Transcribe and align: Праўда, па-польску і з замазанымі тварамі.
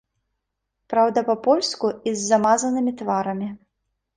Праўда, 0.93 1.23
па-польску 1.27 1.91
і 1.91 2.09
з 2.17 2.21
замазанымі 2.33 2.91
тварамі. 3.03 3.49